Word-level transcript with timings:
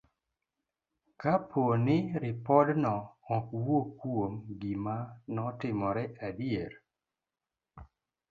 Kapo 1.21 1.65
ni 1.83 1.97
ripodno 2.23 2.93
ok 3.35 3.47
wuo 3.65 3.81
kuom 3.99 4.33
gima 4.61 4.95
notimore 5.35 6.03
adier, 6.29 6.73